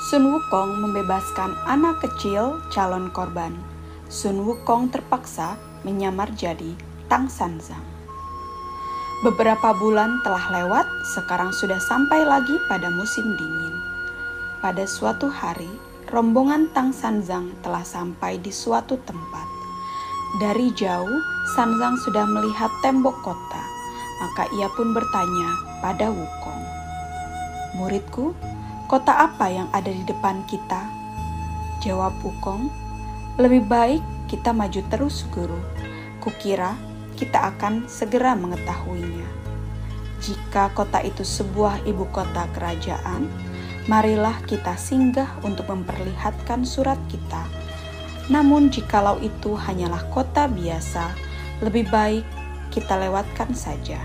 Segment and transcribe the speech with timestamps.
[0.00, 3.52] Sun Wukong membebaskan anak kecil calon korban.
[4.08, 6.72] Sun Wukong terpaksa menyamar jadi
[7.12, 7.84] Tang Sanzang.
[9.20, 13.74] Beberapa bulan telah lewat, sekarang sudah sampai lagi pada musim dingin.
[14.64, 15.68] Pada suatu hari,
[16.08, 19.48] rombongan Tang Sanzang telah sampai di suatu tempat.
[20.40, 21.20] Dari jauh,
[21.52, 23.64] Sanzang sudah melihat tembok kota,
[24.24, 25.48] maka ia pun bertanya
[25.84, 26.62] pada Wukong.
[27.76, 28.32] Muridku,
[28.90, 30.82] Kota apa yang ada di depan kita?
[31.78, 32.66] Jawab Wukong,
[33.38, 35.62] lebih baik kita maju terus guru.
[36.18, 36.74] Kukira
[37.14, 39.30] kita akan segera mengetahuinya.
[40.18, 43.30] Jika kota itu sebuah ibu kota kerajaan,
[43.86, 47.46] marilah kita singgah untuk memperlihatkan surat kita.
[48.26, 51.14] Namun jikalau itu hanyalah kota biasa,
[51.62, 52.26] lebih baik
[52.74, 54.02] kita lewatkan saja.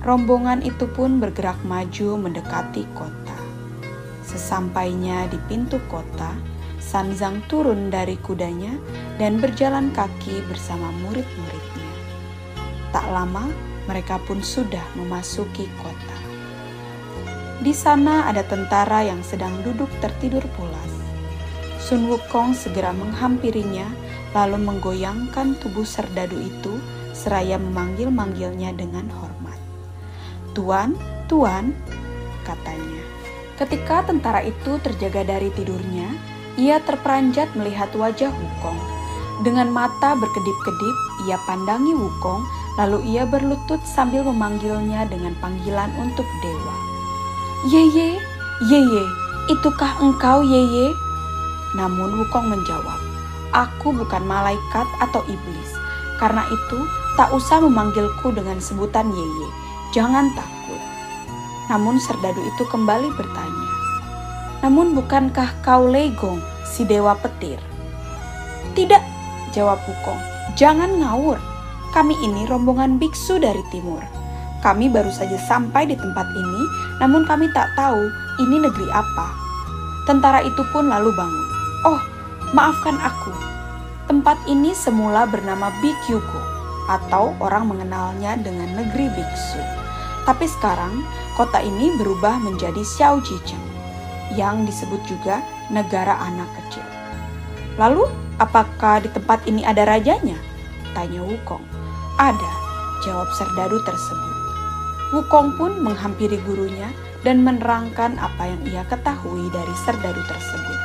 [0.00, 3.41] Rombongan itu pun bergerak maju mendekati kota.
[4.32, 6.32] Sesampainya di pintu kota,
[6.82, 8.74] Sanzang turun dari kudanya
[9.20, 11.92] dan berjalan kaki bersama murid-muridnya.
[12.90, 13.46] Tak lama,
[13.86, 16.18] mereka pun sudah memasuki kota.
[17.62, 20.92] Di sana ada tentara yang sedang duduk tertidur pulas.
[21.78, 23.86] Sun Wukong segera menghampirinya,
[24.34, 26.82] lalu menggoyangkan tubuh serdadu itu
[27.14, 29.60] seraya memanggil-manggilnya dengan hormat.
[30.50, 30.98] Tuan,
[31.30, 31.70] tuan,
[32.42, 33.01] katanya.
[33.62, 36.10] Ketika tentara itu terjaga dari tidurnya,
[36.58, 38.80] ia terperanjat melihat wajah Wukong.
[39.46, 40.96] Dengan mata berkedip-kedip,
[41.30, 42.42] ia pandangi Wukong,
[42.74, 46.74] lalu ia berlutut sambil memanggilnya dengan panggilan untuk dewa.
[47.70, 48.18] Yeye,
[48.66, 49.04] Yeye,
[49.54, 50.90] itukah engkau Yeye?
[51.78, 52.98] Namun Wukong menjawab,
[53.54, 55.70] Aku bukan malaikat atau iblis,
[56.18, 56.78] karena itu
[57.14, 59.48] tak usah memanggilku dengan sebutan Yeye.
[59.94, 60.61] Jangan takut.
[61.72, 63.68] Namun serdadu itu kembali bertanya,
[64.60, 67.56] Namun bukankah kau Legong, si dewa petir?
[68.76, 69.00] Tidak,
[69.56, 70.20] jawab Wukong.
[70.52, 71.40] Jangan ngawur,
[71.96, 74.04] kami ini rombongan biksu dari timur.
[74.60, 76.62] Kami baru saja sampai di tempat ini,
[77.00, 78.04] namun kami tak tahu
[78.44, 79.32] ini negeri apa.
[80.04, 81.48] Tentara itu pun lalu bangun.
[81.88, 82.00] Oh,
[82.52, 83.32] maafkan aku.
[84.12, 86.40] Tempat ini semula bernama Bikyuko,
[86.92, 89.81] atau orang mengenalnya dengan negeri biksu.
[90.22, 91.02] Tapi sekarang
[91.34, 93.62] kota ini berubah menjadi Xiaojicheng
[94.38, 96.86] yang disebut juga negara anak kecil.
[97.80, 98.06] Lalu,
[98.38, 100.36] apakah di tempat ini ada rajanya?
[100.92, 101.64] Tanya Wukong.
[102.20, 102.52] Ada,
[103.02, 104.34] jawab serdadu tersebut.
[105.12, 106.88] Wukong pun menghampiri gurunya
[107.24, 110.78] dan menerangkan apa yang ia ketahui dari serdadu tersebut.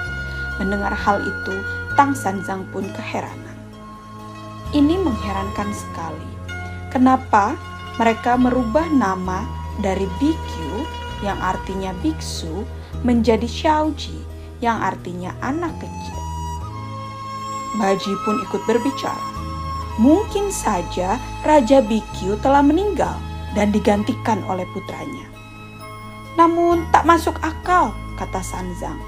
[0.58, 1.56] Mendengar hal itu,
[1.94, 3.58] Tang Sanzang pun keheranan.
[4.74, 6.30] Ini mengherankan sekali.
[6.92, 7.56] Kenapa
[7.98, 9.46] mereka merubah nama
[9.82, 10.86] dari Bikyu
[11.26, 12.66] yang artinya biksu
[13.02, 14.18] menjadi Xiaoji
[14.62, 16.22] yang artinya anak kecil.
[17.78, 19.38] Baji pun ikut berbicara.
[19.98, 23.18] Mungkin saja Raja Bikyu telah meninggal
[23.58, 25.26] dan digantikan oleh putranya.
[26.38, 29.02] Namun tak masuk akal, kata Sanzang.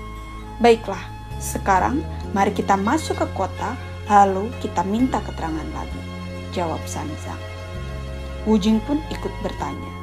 [0.58, 1.02] Baiklah,
[1.38, 2.02] sekarang
[2.34, 3.78] mari kita masuk ke kota
[4.10, 6.02] lalu kita minta keterangan lagi,
[6.50, 7.49] jawab Sanzang.
[8.48, 9.94] Wujing pun ikut bertanya.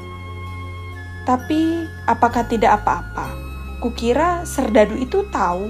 [1.25, 3.33] Tapi apakah tidak apa-apa?
[3.83, 5.69] Kukira serdadu itu tahu,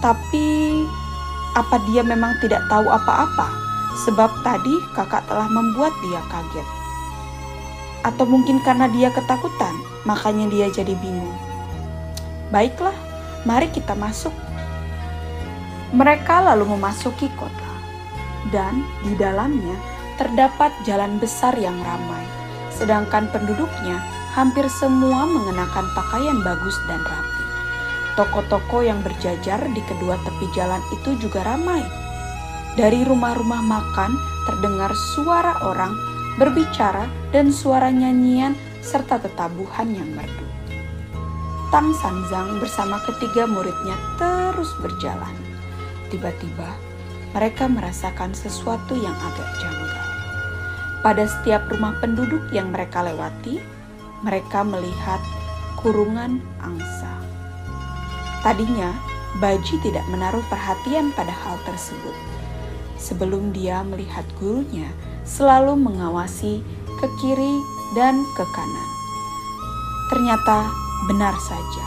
[0.00, 0.80] tapi
[1.54, 3.52] apa dia memang tidak tahu apa-apa?
[4.06, 6.68] Sebab tadi kakak telah membuat dia kaget.
[8.02, 11.36] Atau mungkin karena dia ketakutan, makanya dia jadi bingung.
[12.50, 12.96] Baiklah,
[13.46, 14.34] mari kita masuk.
[15.94, 17.72] Mereka lalu memasuki kota,
[18.50, 19.78] dan di dalamnya
[20.16, 22.24] terdapat jalan besar yang ramai,
[22.70, 23.98] sedangkan penduduknya
[24.34, 27.42] hampir semua mengenakan pakaian bagus dan rapi.
[28.14, 31.82] Toko-toko yang berjajar di kedua tepi jalan itu juga ramai.
[32.74, 34.14] Dari rumah-rumah makan
[34.46, 35.94] terdengar suara orang
[36.38, 40.46] berbicara dan suara nyanyian serta tetabuhan yang merdu.
[41.74, 45.34] Tang Sanzang bersama ketiga muridnya terus berjalan.
[46.06, 46.70] Tiba-tiba,
[47.34, 49.83] mereka merasakan sesuatu yang agak janggal.
[51.04, 53.60] Pada setiap rumah penduduk yang mereka lewati,
[54.24, 55.20] mereka melihat
[55.76, 57.12] kurungan angsa.
[58.40, 58.88] Tadinya,
[59.42, 62.14] Baji tidak menaruh perhatian pada hal tersebut.
[62.94, 64.86] Sebelum dia melihat gurunya
[65.26, 66.62] selalu mengawasi
[67.02, 67.58] ke kiri
[67.98, 68.88] dan ke kanan.
[70.14, 70.70] Ternyata
[71.10, 71.86] benar saja,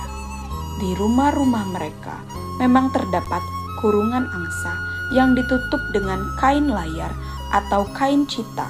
[0.83, 2.19] di rumah-rumah mereka
[2.59, 3.39] memang terdapat
[3.79, 4.75] kurungan angsa
[5.15, 7.15] yang ditutup dengan kain layar
[7.55, 8.67] atau kain cita.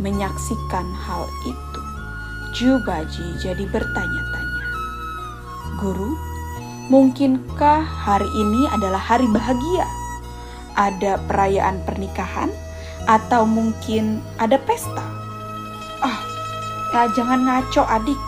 [0.00, 1.82] Menyaksikan hal itu,
[2.56, 4.64] Jubaji jadi bertanya-tanya.
[5.76, 6.16] Guru,
[6.88, 9.84] mungkinkah hari ini adalah hari bahagia?
[10.72, 12.48] Ada perayaan pernikahan?
[13.04, 15.04] Atau mungkin ada pesta?
[16.00, 16.20] Ah,
[16.96, 18.20] ya jangan ngaco adik.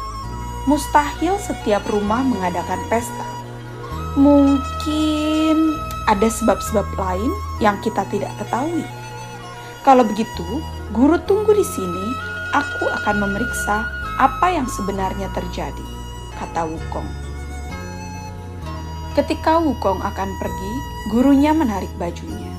[0.68, 3.26] Mustahil setiap rumah mengadakan pesta.
[4.20, 5.56] Mungkin
[6.04, 7.32] ada sebab-sebab lain
[7.64, 8.84] yang kita tidak ketahui.
[9.88, 10.60] Kalau begitu,
[10.92, 12.06] guru tunggu di sini.
[12.52, 13.88] Aku akan memeriksa
[14.20, 15.86] apa yang sebenarnya terjadi,
[16.36, 17.08] kata Wukong.
[19.16, 20.72] Ketika Wukong akan pergi,
[21.08, 22.52] gurunya menarik bajunya.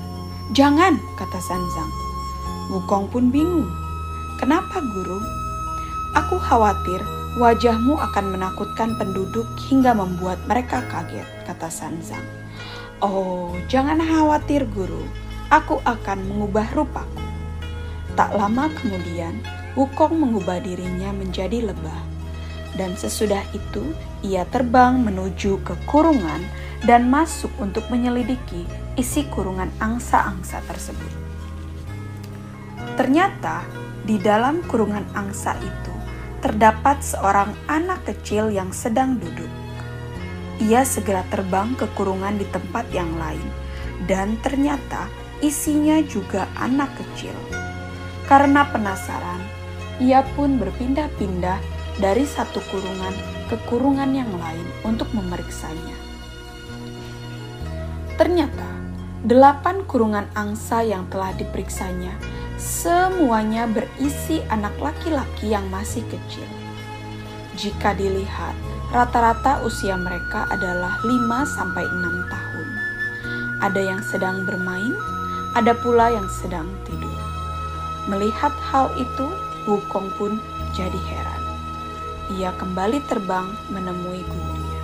[0.57, 1.93] Jangan, kata Sanzang.
[2.73, 3.69] Wukong pun bingung.
[4.41, 5.21] Kenapa guru?
[6.17, 7.05] Aku khawatir
[7.37, 12.25] wajahmu akan menakutkan penduduk hingga membuat mereka kaget, kata Sanzang.
[12.97, 15.05] Oh, jangan khawatir guru
[15.53, 17.22] aku akan mengubah rupaku.
[18.13, 19.41] Tak lama kemudian,
[19.73, 22.01] Wukong mengubah dirinya menjadi lebah.
[22.77, 26.45] Dan sesudah itu, ia terbang menuju ke kurungan
[26.85, 31.09] dan masuk untuk menyelidiki isi kurungan angsa-angsa tersebut.
[32.93, 33.65] Ternyata,
[34.05, 35.93] di dalam kurungan angsa itu
[36.45, 39.49] terdapat seorang anak kecil yang sedang duduk.
[40.61, 43.47] Ia segera terbang ke kurungan di tempat yang lain,
[44.05, 45.09] dan ternyata
[45.41, 47.33] isinya juga anak kecil.
[48.25, 49.41] Karena penasaran,
[49.99, 51.59] ia pun berpindah-pindah
[52.01, 53.13] dari satu kurungan
[53.51, 55.97] ke kurungan yang lain untuk memeriksanya.
[58.17, 58.69] Ternyata,
[59.25, 62.15] delapan kurungan angsa yang telah diperiksanya
[62.63, 66.47] semuanya berisi anak laki-laki yang masih kecil.
[67.59, 68.55] Jika dilihat,
[68.89, 72.67] rata-rata usia mereka adalah 5-6 tahun.
[73.61, 74.93] Ada yang sedang bermain,
[75.53, 77.12] ada pula yang sedang tidur.
[78.07, 79.31] Melihat hal itu,
[79.63, 80.43] Wukong pun
[80.75, 81.41] jadi heran.
[82.35, 84.81] Ia kembali terbang menemui gurunya.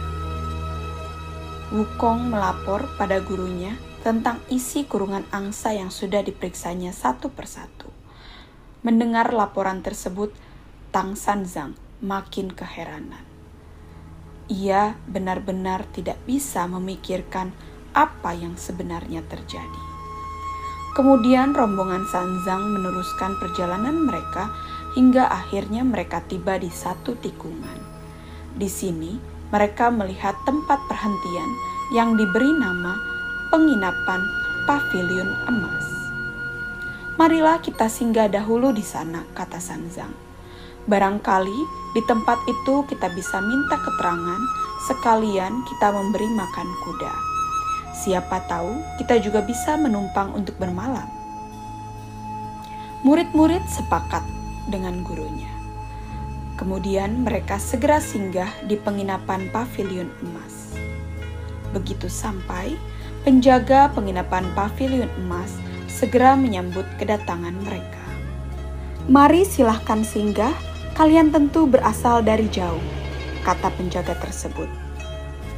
[1.76, 7.92] Wukong melapor pada gurunya tentang isi kurungan angsa yang sudah diperiksanya satu persatu.
[8.88, 10.32] Mendengar laporan tersebut,
[10.96, 13.28] Tang Sanzang makin keheranan.
[14.48, 17.52] Ia benar-benar tidak bisa memikirkan
[17.92, 19.89] apa yang sebenarnya terjadi.
[20.98, 24.50] Kemudian rombongan Sanzang meneruskan perjalanan mereka
[24.98, 27.78] hingga akhirnya mereka tiba di satu tikungan.
[28.58, 29.16] Di sini,
[29.54, 31.50] mereka melihat tempat perhentian
[31.94, 32.98] yang diberi nama
[33.50, 34.22] penginapan
[34.66, 35.86] Pavilion Emas.
[37.18, 40.14] Marilah kita singgah dahulu di sana, kata Sanzang.
[40.90, 41.60] Barangkali
[41.94, 44.42] di tempat itu kita bisa minta keterangan,
[44.90, 47.29] sekalian kita memberi makan kuda.
[48.00, 51.08] Siapa tahu kita juga bisa menumpang untuk bermalam.
[53.04, 54.24] Murid-murid sepakat
[54.72, 55.52] dengan gurunya.
[56.56, 60.76] Kemudian mereka segera singgah di penginapan pavilion emas.
[61.76, 62.76] Begitu sampai,
[63.28, 65.60] penjaga penginapan pavilion emas
[65.92, 68.04] segera menyambut kedatangan mereka.
[69.12, 70.56] Mari silahkan singgah,
[70.96, 72.84] kalian tentu berasal dari jauh,
[73.44, 74.72] kata penjaga tersebut.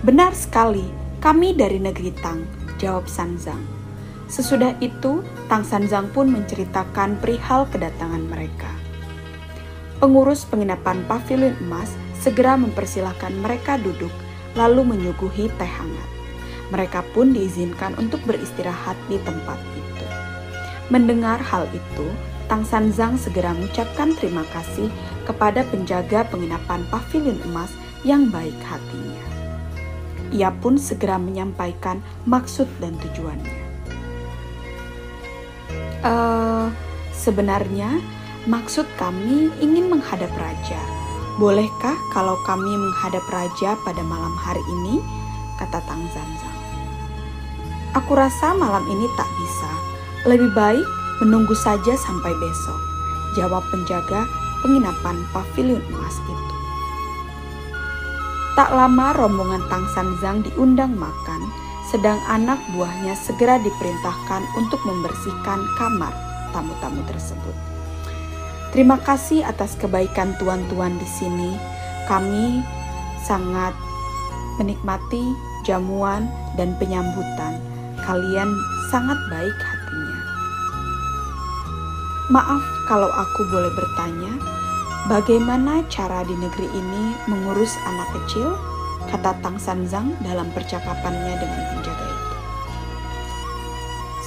[0.02, 0.86] Benar sekali,
[1.22, 2.42] kami dari negeri Tang,
[2.82, 3.62] jawab Sanzang.
[4.26, 8.74] Sesudah itu, Tang Sanzang pun menceritakan perihal kedatangan mereka.
[10.02, 14.10] Pengurus penginapan pavilion emas segera mempersilahkan mereka duduk,
[14.58, 16.10] lalu menyuguhi teh hangat.
[16.74, 20.06] Mereka pun diizinkan untuk beristirahat di tempat itu.
[20.90, 22.08] Mendengar hal itu,
[22.50, 24.90] Tang Sanzang segera mengucapkan terima kasih
[25.30, 27.70] kepada penjaga penginapan pavilion emas
[28.02, 29.31] yang baik hatinya
[30.32, 33.60] ia pun segera menyampaikan maksud dan tujuannya.
[36.02, 36.74] Uh,
[37.14, 38.02] sebenarnya,
[38.50, 40.82] maksud kami ingin menghadap raja.
[41.38, 45.00] Bolehkah kalau kami menghadap raja pada malam hari ini?
[45.62, 46.58] Kata Tang Zanzang.
[47.92, 49.72] Aku rasa malam ini tak bisa.
[50.26, 50.88] Lebih baik
[51.22, 52.80] menunggu saja sampai besok.
[53.38, 54.26] Jawab penjaga
[54.66, 56.51] penginapan pavilion emas itu.
[58.52, 61.42] Tak lama rombongan Tang Sanzang diundang makan,
[61.88, 66.12] sedang anak buahnya segera diperintahkan untuk membersihkan kamar
[66.52, 67.56] tamu-tamu tersebut.
[68.76, 71.56] Terima kasih atas kebaikan tuan-tuan di sini.
[72.12, 72.60] Kami
[73.24, 73.72] sangat
[74.60, 75.32] menikmati
[75.64, 76.28] jamuan
[76.60, 77.56] dan penyambutan.
[78.04, 78.52] Kalian
[78.92, 80.20] sangat baik hatinya.
[82.32, 84.34] Maaf kalau aku boleh bertanya,
[85.12, 88.56] bagaimana cara di negeri ini mengurus anak kecil?
[89.12, 92.36] Kata Tang Sanzang dalam percakapannya dengan penjaga itu.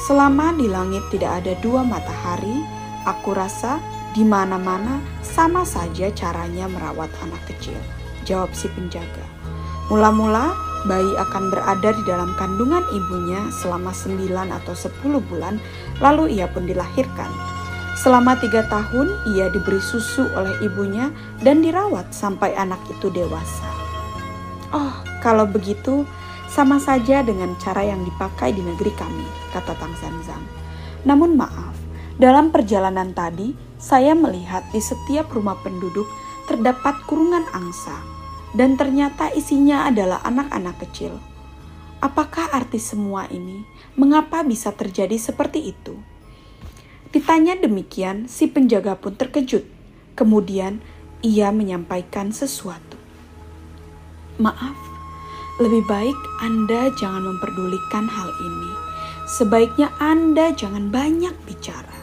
[0.05, 2.61] Selama di langit tidak ada dua matahari,
[3.09, 3.81] aku rasa
[4.12, 7.81] di mana-mana sama saja caranya merawat anak kecil,
[8.29, 9.25] jawab si penjaga.
[9.88, 10.53] Mula-mula
[10.85, 15.00] bayi akan berada di dalam kandungan ibunya selama 9 atau 10
[15.33, 15.57] bulan,
[16.05, 17.54] lalu ia pun dilahirkan.
[17.95, 21.15] Selama tiga tahun ia diberi susu oleh ibunya
[21.47, 23.71] dan dirawat sampai anak itu dewasa.
[24.75, 26.03] Oh, kalau begitu
[26.51, 30.43] sama saja dengan cara yang dipakai di negeri kami, kata Tang Zanzang.
[31.07, 31.75] Namun maaf,
[32.19, 36.07] dalam perjalanan tadi saya melihat di setiap rumah penduduk
[36.51, 37.95] terdapat kurungan angsa
[38.55, 41.19] dan ternyata isinya adalah anak-anak kecil.
[41.99, 43.67] Apakah arti semua ini?
[43.99, 46.13] Mengapa bisa terjadi seperti itu?
[47.14, 49.62] Ditanya demikian, si penjaga pun terkejut.
[50.18, 50.83] Kemudian
[51.23, 52.99] ia menyampaikan sesuatu.
[54.42, 54.75] Maaf,
[55.62, 58.73] lebih baik Anda jangan memperdulikan hal ini.
[59.30, 61.94] Sebaiknya Anda jangan banyak bicara,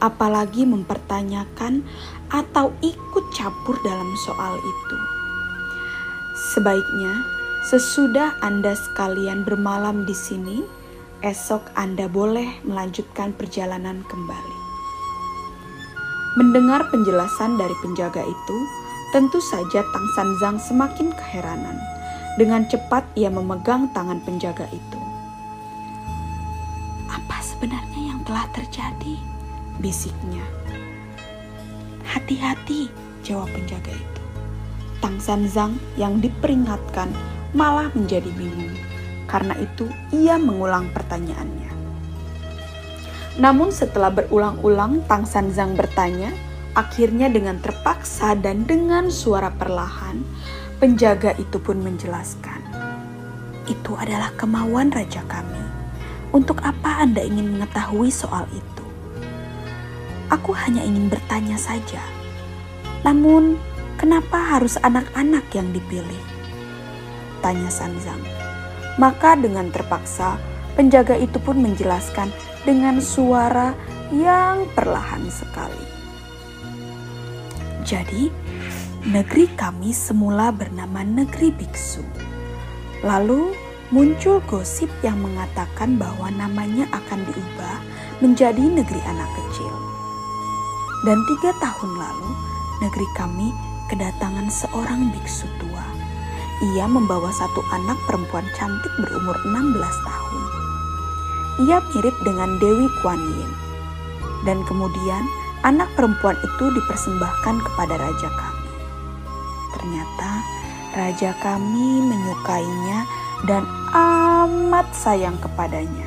[0.00, 1.84] apalagi mempertanyakan
[2.32, 4.98] atau ikut campur dalam soal itu.
[6.56, 7.20] Sebaiknya,
[7.68, 10.64] sesudah Anda sekalian bermalam di sini,
[11.24, 14.58] esok Anda boleh melanjutkan perjalanan kembali.
[16.36, 18.58] Mendengar penjelasan dari penjaga itu,
[19.16, 21.80] tentu saja Tang Sanzang semakin keheranan.
[22.36, 25.00] Dengan cepat ia memegang tangan penjaga itu.
[27.08, 29.16] Apa sebenarnya yang telah terjadi?
[29.80, 30.42] Bisiknya.
[32.04, 32.90] Hati-hati,
[33.24, 34.22] jawab penjaga itu.
[35.00, 37.08] Tang Sanzang yang diperingatkan
[37.54, 38.93] malah menjadi bingung.
[39.34, 41.74] Karena itu ia mengulang pertanyaannya.
[43.42, 46.30] Namun setelah berulang-ulang Tang Sanzang bertanya,
[46.78, 50.22] akhirnya dengan terpaksa dan dengan suara perlahan,
[50.78, 52.62] penjaga itu pun menjelaskan.
[53.66, 55.66] Itu adalah kemauan raja kami.
[56.30, 58.86] Untuk apa Anda ingin mengetahui soal itu?
[60.30, 61.98] Aku hanya ingin bertanya saja.
[63.02, 63.58] Namun,
[63.94, 66.24] Kenapa harus anak-anak yang dipilih?
[67.40, 68.43] Tanya Sanzang.
[68.94, 70.38] Maka dengan terpaksa,
[70.78, 72.30] penjaga itu pun menjelaskan
[72.62, 73.74] dengan suara
[74.14, 75.86] yang perlahan sekali.
[77.84, 78.32] Jadi,
[79.04, 82.00] negeri kami semula bernama negeri biksu.
[83.04, 83.52] Lalu
[83.92, 87.76] muncul gosip yang mengatakan bahwa namanya akan diubah
[88.24, 89.74] menjadi negeri anak kecil.
[91.04, 92.30] Dan tiga tahun lalu,
[92.80, 93.52] negeri kami
[93.92, 95.93] kedatangan seorang biksu tua.
[96.62, 99.74] Ia membawa satu anak perempuan cantik berumur 16
[100.06, 100.42] tahun.
[101.66, 103.52] Ia mirip dengan Dewi Kuan Yin.
[104.46, 105.26] Dan kemudian
[105.66, 108.70] anak perempuan itu dipersembahkan kepada raja kami.
[109.74, 110.30] Ternyata
[110.94, 113.02] raja kami menyukainya
[113.50, 116.06] dan amat sayang kepadanya.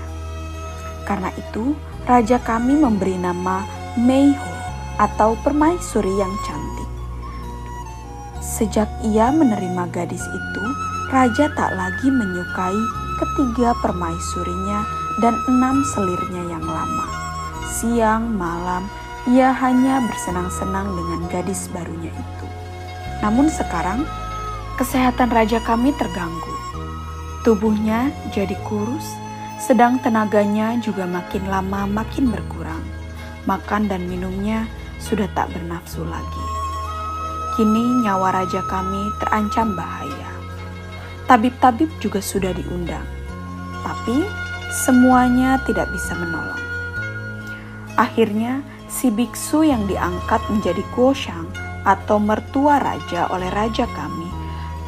[1.03, 1.75] Karena itu,
[2.07, 3.67] raja kami memberi nama
[3.99, 4.53] Meiho
[4.97, 6.86] atau permaisuri yang cantik.
[8.57, 10.63] Sejak ia menerima gadis itu,
[11.13, 12.81] raja tak lagi menyukai
[13.21, 14.81] ketiga permaisurinya
[15.21, 17.05] dan enam selirnya yang lama.
[17.69, 18.89] Siang malam,
[19.29, 22.47] ia hanya bersenang-senang dengan gadis barunya itu.
[23.21, 24.09] Namun sekarang,
[24.81, 26.55] kesehatan raja kami terganggu.
[27.45, 29.05] Tubuhnya jadi kurus,
[29.61, 32.81] sedang tenaganya juga makin lama makin berkurang.
[33.45, 34.65] Makan dan minumnya
[34.97, 36.56] sudah tak bernafsu lagi.
[37.57, 40.29] Kini nyawa raja kami terancam bahaya.
[41.25, 43.01] Tabib-tabib juga sudah diundang,
[43.81, 44.21] tapi
[44.85, 46.61] semuanya tidak bisa menolong.
[47.97, 51.49] Akhirnya, si biksu yang diangkat menjadi Guoshang
[51.81, 54.29] atau mertua raja oleh raja kami,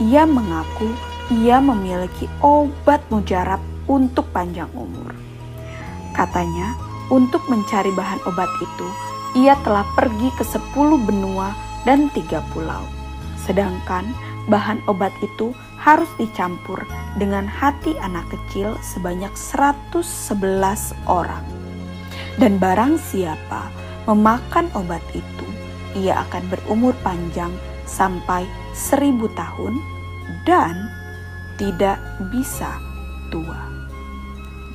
[0.05, 0.93] ia mengaku
[1.29, 5.13] ia memiliki obat mujarab untuk panjang umur.
[6.17, 6.73] Katanya,
[7.09, 8.87] untuk mencari bahan obat itu,
[9.37, 12.83] ia telah pergi ke sepuluh benua dan tiga pulau.
[13.43, 14.11] Sedangkan
[14.49, 16.83] bahan obat itu harus dicampur
[17.15, 20.03] dengan hati anak kecil sebanyak 111
[21.07, 21.45] orang.
[22.39, 23.71] Dan barang siapa
[24.07, 25.47] memakan obat itu,
[25.95, 27.51] ia akan berumur panjang
[27.87, 28.45] sampai
[28.75, 29.75] seribu tahun
[30.45, 30.75] dan
[31.59, 31.99] tidak
[32.31, 32.69] bisa
[33.33, 33.59] tua.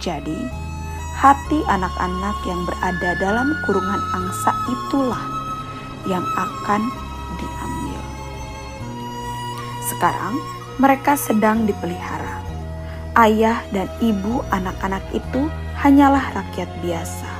[0.03, 0.37] Jadi,
[1.17, 5.34] hati anak-anak yang berada dalam kurungan angsa itulah
[6.09, 6.83] yang akan
[7.37, 8.01] diambil.
[9.89, 10.35] Sekarang
[10.79, 12.43] mereka sedang dipelihara.
[13.15, 15.47] ayah dan ibu anak-anak itu
[15.79, 17.31] hanyalah rakyat biasa.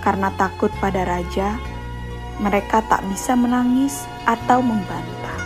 [0.00, 1.60] Karena takut pada raja,
[2.40, 5.40] mereka tak bisa menangis atau membantah.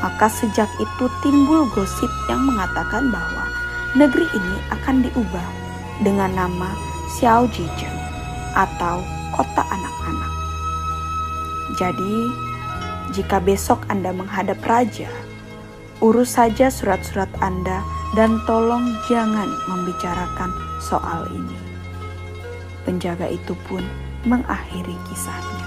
[0.00, 3.44] Maka sejak itu timbul gosip yang mengatakan bahwa
[3.96, 5.48] negeri ini akan diubah
[6.00, 6.72] dengan nama
[7.16, 7.98] Xiao Jijeng
[8.56, 9.04] atau
[9.36, 9.89] kota anak-anak.
[11.80, 12.16] Jadi,
[13.16, 15.08] jika besok Anda menghadap raja,
[16.04, 17.80] urus saja surat-surat Anda
[18.12, 20.52] dan tolong jangan membicarakan
[20.84, 21.56] soal ini.
[22.84, 23.80] Penjaga itu pun
[24.28, 25.66] mengakhiri kisahnya.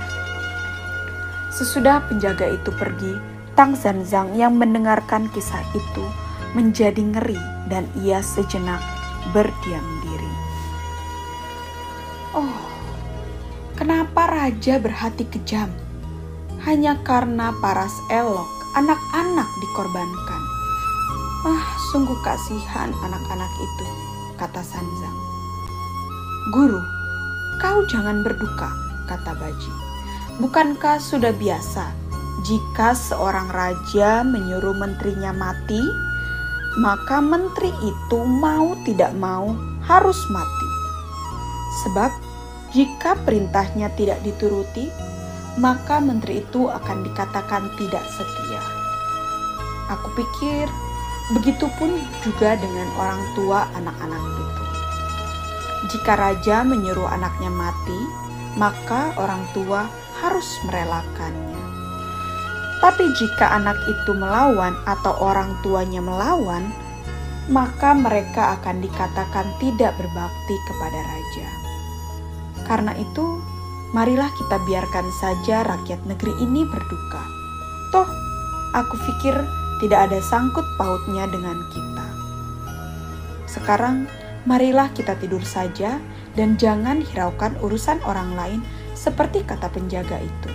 [1.49, 3.17] Sesudah penjaga itu pergi,
[3.57, 6.05] Tang Zanzang yang mendengarkan kisah itu
[6.53, 7.41] menjadi ngeri
[7.73, 8.81] dan ia sejenak
[9.33, 10.33] berdiam diri.
[12.37, 12.61] Oh,
[13.73, 15.69] kenapa raja berhati kejam?
[16.63, 18.47] Hanya karena paras elok
[18.79, 20.41] anak-anak dikorbankan.
[21.43, 23.85] Ah, sungguh kasihan anak-anak itu,
[24.39, 25.17] kata Sanzang.
[26.55, 26.79] Guru,
[27.59, 28.71] kau jangan berduka,
[29.11, 29.71] kata Baji.
[30.39, 31.91] Bukankah sudah biasa
[32.47, 35.83] jika seorang raja menyuruh menterinya mati,
[36.79, 39.53] maka menteri itu mau tidak mau
[39.85, 40.69] harus mati.
[41.85, 42.11] Sebab
[42.73, 44.89] jika perintahnya tidak dituruti,
[45.57, 48.61] maka menteri itu akan dikatakan tidak setia.
[49.93, 50.65] Aku pikir
[51.37, 54.65] begitupun juga dengan orang tua anak-anak itu.
[55.93, 57.99] Jika raja menyuruh anaknya mati,
[58.55, 59.85] maka orang tua
[60.23, 61.61] harus merelakannya.
[62.79, 66.67] Tapi jika anak itu melawan atau orang tuanya melawan,
[67.51, 71.47] maka mereka akan dikatakan tidak berbakti kepada raja.
[72.63, 73.39] Karena itu,
[73.93, 77.21] marilah kita biarkan saja rakyat negeri ini berduka.
[77.93, 78.09] Toh,
[78.73, 79.37] aku pikir
[79.85, 82.07] tidak ada sangkut pautnya dengan kita.
[83.45, 84.09] Sekarang,
[84.49, 86.01] marilah kita tidur saja
[86.33, 88.59] dan jangan hiraukan urusan orang lain
[88.97, 90.51] seperti kata penjaga itu.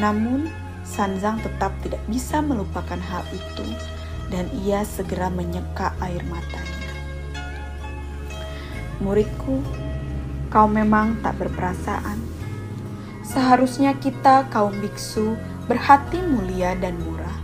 [0.00, 0.48] Namun,
[0.80, 3.62] Sanzang tetap tidak bisa melupakan hal itu
[4.32, 6.90] dan ia segera menyeka air matanya.
[8.98, 9.62] Muridku,
[10.50, 12.18] kau memang tak berperasaan.
[13.22, 15.38] Seharusnya kita kaum biksu
[15.70, 17.38] berhati mulia dan murah.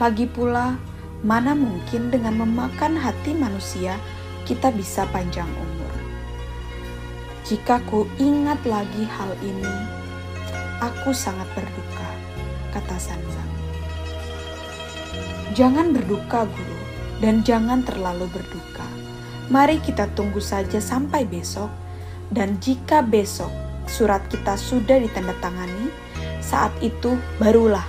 [0.00, 0.80] Lagi pula,
[1.20, 4.00] mana mungkin dengan memakan hati manusia
[4.48, 5.92] kita bisa panjang umur.
[7.44, 9.74] Jika ku ingat lagi hal ini,
[10.80, 12.08] aku sangat berduka,
[12.72, 13.52] kata Sanzang.
[15.52, 16.80] Jangan berduka, guru,
[17.20, 18.86] dan jangan terlalu berduka.
[19.48, 21.72] Mari kita tunggu saja sampai besok,
[22.28, 23.48] dan jika besok
[23.88, 25.88] surat kita sudah ditandatangani,
[26.44, 27.84] saat itu barulah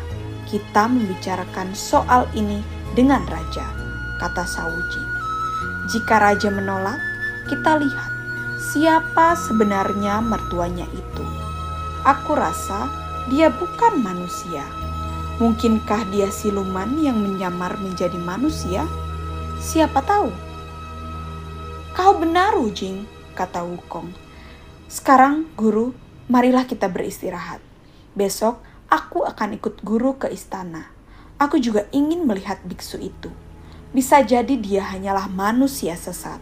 [0.48, 2.64] kita membicarakan soal ini
[2.98, 3.66] dengan raja,
[4.18, 5.04] kata Sauji.
[5.92, 6.98] Jika raja menolak,
[7.52, 8.12] kita lihat
[8.72, 11.26] siapa sebenarnya mertuanya itu.
[12.08, 12.88] Aku rasa
[13.28, 14.64] dia bukan manusia.
[15.40, 18.84] Mungkinkah dia siluman yang menyamar menjadi manusia?
[19.60, 20.32] Siapa tahu?
[21.96, 24.29] Kau benar, Ujing, kata Wukong.
[24.90, 25.94] Sekarang, guru,
[26.34, 27.62] marilah kita beristirahat.
[28.18, 28.58] Besok,
[28.90, 30.90] aku akan ikut guru ke istana.
[31.38, 33.30] Aku juga ingin melihat biksu itu.
[33.94, 36.42] Bisa jadi dia hanyalah manusia sesat.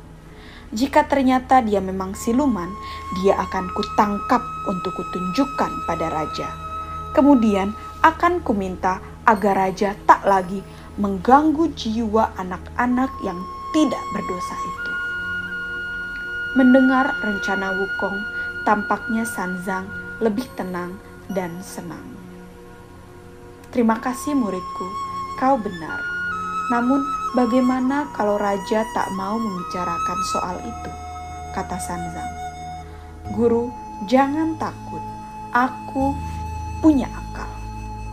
[0.71, 2.71] Jika ternyata dia memang siluman,
[3.19, 6.47] dia akan kutangkap untuk kutunjukkan pada raja.
[7.11, 10.63] Kemudian akan kuminta agar raja tak lagi
[10.95, 13.43] mengganggu jiwa anak-anak yang
[13.75, 14.96] tidak berdosa itu.
[16.57, 18.17] Mendengar rencana Wukong,
[18.65, 19.85] tampaknya Sanzang
[20.17, 20.97] lebih tenang
[21.29, 22.17] dan senang.
[23.69, 24.87] Terima kasih muridku,
[25.37, 26.01] kau benar.
[26.73, 30.91] Namun Bagaimana kalau raja tak mau membicarakan soal itu?
[31.51, 32.33] Kata Sanzang.
[33.35, 33.67] Guru,
[34.07, 35.03] jangan takut.
[35.51, 36.15] Aku
[36.79, 37.51] punya akal.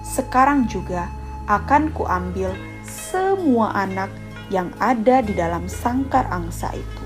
[0.02, 1.06] Sekarang juga
[1.46, 4.10] akan kuambil semua anak
[4.50, 7.03] yang ada di dalam sangkar angsa itu.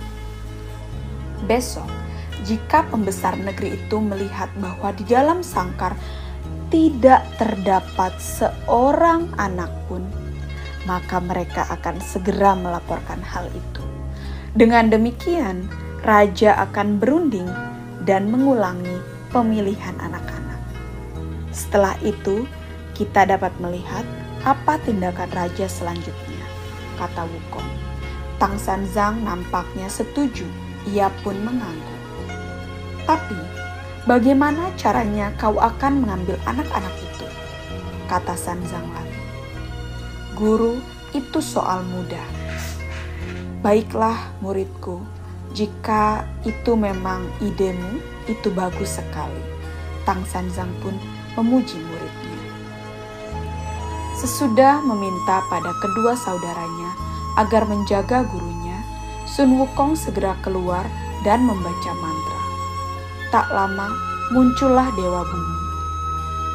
[1.47, 1.87] Besok,
[2.43, 5.95] jika pembesar negeri itu melihat bahwa di dalam sangkar
[6.69, 10.05] tidak terdapat seorang anak pun,
[10.85, 13.85] maka mereka akan segera melaporkan hal itu.
[14.57, 15.69] Dengan demikian,
[16.03, 17.49] raja akan berunding
[18.09, 18.99] dan mengulangi
[19.29, 20.61] pemilihan anak-anak.
[21.53, 22.49] Setelah itu,
[22.97, 24.05] kita dapat melihat
[24.43, 26.43] apa tindakan raja selanjutnya,
[26.97, 27.69] kata Wukong.
[28.39, 30.47] Tang Sanzang nampaknya setuju,
[30.93, 32.01] ia pun mengangguk.
[33.05, 33.39] Tapi,
[34.09, 37.27] bagaimana caranya kau akan mengambil anak-anak itu?
[38.09, 39.23] Kata Sanzang lagi.
[40.37, 40.81] Guru,
[41.17, 42.25] itu soal mudah.
[43.65, 45.01] Baiklah muridku,
[45.57, 47.99] jika itu memang idemu,
[48.29, 49.41] itu bagus sekali.
[50.05, 50.93] Tang Sanzang pun
[51.37, 52.41] memuji muridnya.
[54.19, 56.91] Sesudah meminta pada kedua saudaranya
[57.41, 58.68] agar menjaga gurunya,
[59.29, 60.89] Sun Wukong segera keluar
[61.21, 62.43] dan membaca mantra.
[63.29, 63.93] Tak lama
[64.33, 65.57] muncullah Dewa Bumi.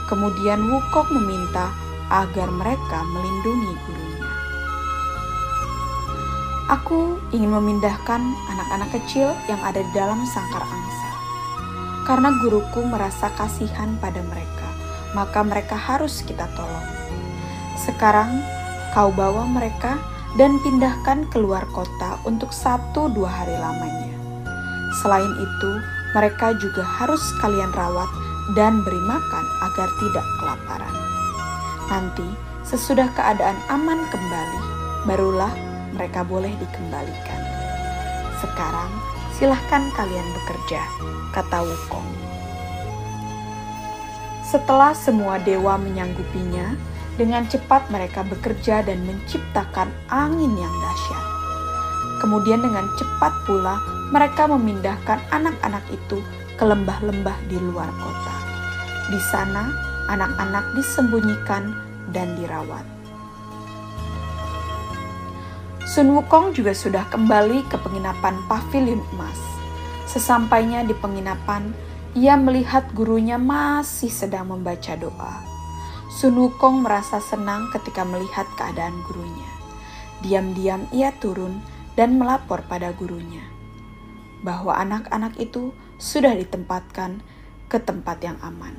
[0.10, 1.70] Kemudian Wukong meminta
[2.10, 4.30] agar mereka melindungi gurunya.
[6.74, 11.12] Aku ingin memindahkan anak-anak kecil yang ada di dalam sangkar angsa.
[12.10, 14.68] Karena guruku merasa kasihan pada mereka,
[15.14, 16.90] maka mereka harus kita tolong.
[17.78, 18.42] Sekarang
[18.94, 19.98] kau bawa mereka
[20.34, 24.14] dan pindahkan keluar kota untuk satu dua hari lamanya.
[25.02, 25.72] Selain itu,
[26.14, 28.10] mereka juga harus kalian rawat
[28.54, 30.96] dan beri makan agar tidak kelaparan.
[31.90, 32.28] Nanti,
[32.66, 34.62] sesudah keadaan aman kembali,
[35.06, 35.54] barulah
[35.94, 37.42] mereka boleh dikembalikan.
[38.42, 38.92] Sekarang,
[39.38, 40.82] silahkan kalian bekerja,
[41.34, 42.10] kata Wukong.
[44.46, 51.26] Setelah semua dewa menyanggupinya, dengan cepat mereka bekerja dan menciptakan angin yang dahsyat.
[52.24, 53.78] Kemudian dengan cepat pula
[54.10, 56.24] mereka memindahkan anak-anak itu
[56.56, 58.36] ke lembah-lembah di luar kota.
[59.12, 59.74] Di sana,
[60.08, 61.76] anak-anak disembunyikan
[62.16, 62.86] dan dirawat.
[65.84, 69.38] Sun Wukong juga sudah kembali ke penginapan pavilion emas.
[70.08, 71.76] Sesampainya di penginapan,
[72.16, 75.53] ia melihat gurunya masih sedang membaca doa.
[76.14, 79.50] Sun Wukong merasa senang ketika melihat keadaan gurunya.
[80.22, 81.58] Diam-diam ia turun
[81.98, 83.42] dan melapor pada gurunya
[84.46, 87.24] bahwa anak-anak itu sudah ditempatkan
[87.66, 88.76] ke tempat yang aman.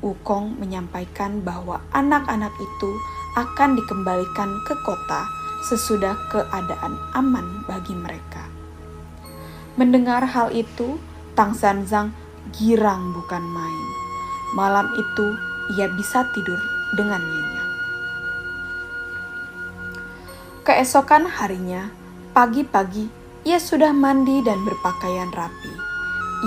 [0.00, 2.90] Wukong menyampaikan bahwa anak-anak itu
[3.38, 5.28] akan dikembalikan ke kota
[5.70, 8.48] sesudah keadaan aman bagi mereka.
[9.78, 10.96] Mendengar hal itu,
[11.38, 12.10] Tang Sanzang
[12.56, 13.86] girang bukan main.
[14.56, 16.58] Malam itu ia bisa tidur
[16.98, 17.68] dengan nyenyak.
[20.66, 21.90] Keesokan harinya,
[22.34, 23.08] pagi-pagi
[23.48, 25.72] ia sudah mandi dan berpakaian rapi.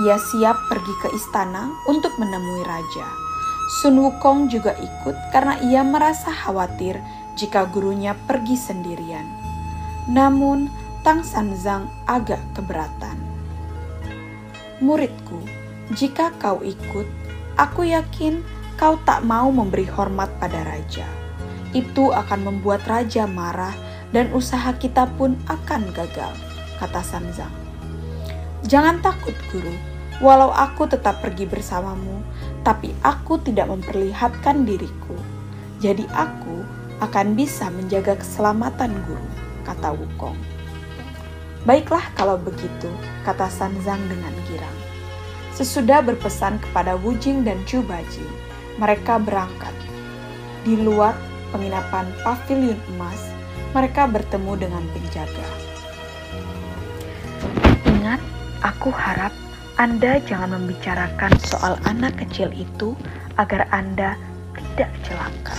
[0.06, 3.06] Ia siap pergi ke istana untuk menemui raja.
[3.80, 7.00] Sun Wukong juga ikut karena ia merasa khawatir
[7.34, 9.26] jika gurunya pergi sendirian.
[10.06, 10.70] Namun,
[11.02, 13.18] Tang Sanzang agak keberatan.
[14.78, 15.42] Muridku,
[15.96, 17.08] jika kau ikut,
[17.58, 18.40] aku yakin
[18.74, 21.06] kau tak mau memberi hormat pada raja.
[21.74, 23.74] Itu akan membuat raja marah
[24.14, 26.30] dan usaha kita pun akan gagal,
[26.78, 27.50] kata Sanzang.
[28.64, 29.74] Jangan takut, guru.
[30.22, 32.22] Walau aku tetap pergi bersamamu,
[32.62, 35.18] tapi aku tidak memperlihatkan diriku.
[35.82, 36.62] Jadi aku
[37.02, 39.28] akan bisa menjaga keselamatan guru,
[39.66, 40.38] kata Wukong.
[41.66, 42.88] Baiklah kalau begitu,
[43.26, 44.78] kata Sanzang dengan girang.
[45.50, 48.26] Sesudah berpesan kepada Wujing dan Chubaji,
[48.78, 49.72] mereka berangkat.
[50.64, 51.14] Di luar
[51.52, 53.20] penginapan pavilion emas,
[53.76, 55.48] mereka bertemu dengan penjaga.
[57.84, 58.20] Ingat,
[58.64, 59.34] aku harap
[59.74, 62.94] Anda jangan membicarakan soal anak kecil itu
[63.36, 64.14] agar Anda
[64.54, 65.58] tidak celaka.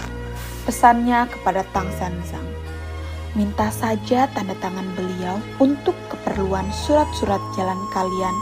[0.64, 2.48] Pesannya kepada Tang Sanzang.
[3.36, 8.36] Minta saja tanda tangan beliau untuk keperluan surat-surat jalan kalian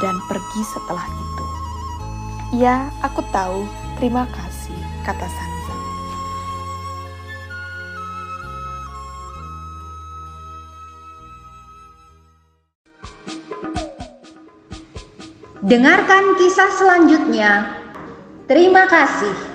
[0.00, 1.44] dan pergi setelah itu.
[2.56, 3.68] Ya, aku tahu.
[4.00, 5.84] Terima kasih, kata Sanzang.
[15.60, 17.76] Dengarkan kisah selanjutnya.
[18.48, 19.49] Terima kasih.